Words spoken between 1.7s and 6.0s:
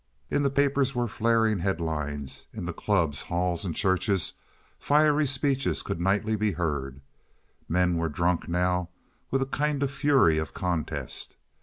lines; in the clubs, halls, and churches fiery speeches